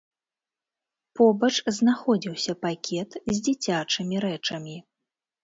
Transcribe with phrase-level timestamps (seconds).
[1.19, 4.77] Побач знаходзіўся пакет з дзіцячымі рэчамі.